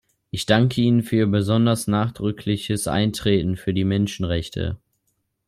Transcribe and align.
Ich 0.31 0.47
danke 0.47 0.81
Ihnen 0.81 1.03
für 1.03 1.17
Ihr 1.17 1.27
besonders 1.27 1.85
nachdrückliches 1.85 2.87
Eintreten 2.87 3.55
für 3.55 3.71
die 3.71 3.83
Menschenrechte. 3.83 4.79